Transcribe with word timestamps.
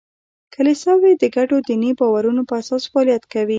کلیساوې 0.53 1.11
د 1.21 1.23
ګډو 1.35 1.57
دیني 1.67 1.91
باورونو 1.99 2.41
په 2.49 2.53
اساس 2.61 2.83
فعالیت 2.91 3.23
کوي. 3.31 3.49